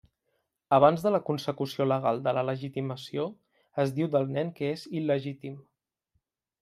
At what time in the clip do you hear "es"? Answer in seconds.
3.85-3.93